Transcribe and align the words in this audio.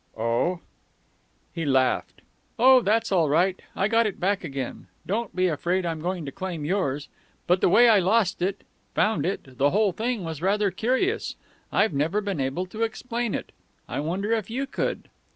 "Oh?..." 0.17 0.61
He 1.53 1.63
laughed. 1.63 2.21
"Oh, 2.57 2.81
that's 2.81 3.11
all 3.11 3.29
right 3.29 3.61
I 3.75 3.87
got 3.87 4.07
it 4.07 4.19
back 4.19 4.43
again 4.43 4.87
don't 5.05 5.35
be 5.35 5.45
afraid 5.47 5.85
I'm 5.85 6.01
going 6.01 6.25
to 6.25 6.31
claim 6.31 6.65
yours. 6.65 7.07
But 7.45 7.61
the 7.61 7.69
way 7.69 7.87
I 7.87 7.99
lost 7.99 8.41
it 8.41 8.63
found 8.95 9.27
it 9.27 9.59
the 9.59 9.69
whole 9.69 9.91
thing 9.91 10.23
was 10.23 10.41
rather 10.41 10.71
curious. 10.71 11.35
I've 11.71 11.93
never 11.93 12.19
been 12.19 12.39
able 12.41 12.65
to 12.65 12.81
explain 12.81 13.35
it. 13.35 13.51
I 13.87 13.99
wonder 13.99 14.31
if 14.31 14.49
you 14.49 14.65
could?" 14.65 15.07